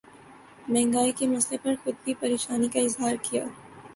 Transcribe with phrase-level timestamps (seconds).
[0.69, 3.43] مہنگائی کے مسئلے پر خود بھی پریشانی کا اظہار کیا